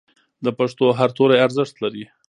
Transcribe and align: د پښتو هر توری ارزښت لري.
د 0.45 0.47
پښتو 0.57 0.85
هر 0.99 1.09
توری 1.17 1.37
ارزښت 1.45 1.75
لري. 1.83 2.05